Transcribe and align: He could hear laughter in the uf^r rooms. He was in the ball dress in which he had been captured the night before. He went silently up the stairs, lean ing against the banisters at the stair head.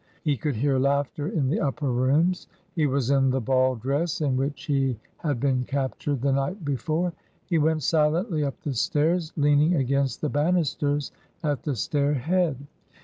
He 0.23 0.35
could 0.35 0.55
hear 0.55 0.79
laughter 0.79 1.27
in 1.27 1.47
the 1.47 1.57
uf^r 1.59 1.95
rooms. 1.95 2.47
He 2.73 2.87
was 2.87 3.11
in 3.11 3.29
the 3.29 3.39
ball 3.39 3.75
dress 3.75 4.19
in 4.19 4.35
which 4.35 4.63
he 4.65 4.99
had 5.17 5.39
been 5.39 5.63
captured 5.63 6.23
the 6.23 6.31
night 6.31 6.65
before. 6.65 7.13
He 7.45 7.59
went 7.59 7.83
silently 7.83 8.43
up 8.43 8.59
the 8.61 8.73
stairs, 8.73 9.31
lean 9.37 9.61
ing 9.61 9.75
against 9.75 10.21
the 10.21 10.29
banisters 10.29 11.11
at 11.43 11.61
the 11.61 11.75
stair 11.75 12.15
head. 12.15 12.57